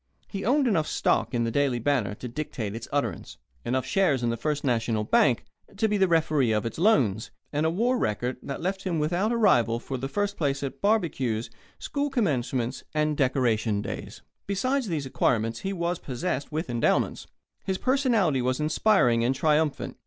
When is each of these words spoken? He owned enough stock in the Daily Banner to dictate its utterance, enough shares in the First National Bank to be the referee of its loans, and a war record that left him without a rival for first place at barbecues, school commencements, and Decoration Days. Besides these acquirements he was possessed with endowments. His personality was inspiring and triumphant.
He 0.27 0.43
owned 0.43 0.67
enough 0.67 0.87
stock 0.87 1.31
in 1.31 1.43
the 1.43 1.51
Daily 1.51 1.77
Banner 1.77 2.15
to 2.15 2.27
dictate 2.27 2.73
its 2.73 2.87
utterance, 2.91 3.37
enough 3.63 3.85
shares 3.85 4.23
in 4.23 4.31
the 4.31 4.35
First 4.35 4.63
National 4.63 5.03
Bank 5.03 5.43
to 5.77 5.87
be 5.87 5.95
the 5.95 6.07
referee 6.07 6.51
of 6.51 6.65
its 6.65 6.79
loans, 6.79 7.29
and 7.53 7.67
a 7.67 7.69
war 7.69 7.99
record 7.99 8.37
that 8.41 8.61
left 8.61 8.81
him 8.81 8.97
without 8.97 9.31
a 9.31 9.37
rival 9.37 9.79
for 9.79 9.99
first 9.99 10.37
place 10.37 10.63
at 10.63 10.81
barbecues, 10.81 11.51
school 11.77 12.09
commencements, 12.09 12.83
and 12.95 13.15
Decoration 13.15 13.79
Days. 13.83 14.23
Besides 14.47 14.87
these 14.87 15.05
acquirements 15.05 15.59
he 15.59 15.71
was 15.71 15.99
possessed 15.99 16.51
with 16.51 16.67
endowments. 16.67 17.27
His 17.63 17.77
personality 17.77 18.41
was 18.41 18.59
inspiring 18.59 19.23
and 19.23 19.35
triumphant. 19.35 19.97